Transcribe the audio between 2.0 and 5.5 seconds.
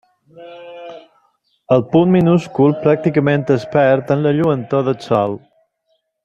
minúscul pràcticament es perd en la lluentor del Sol.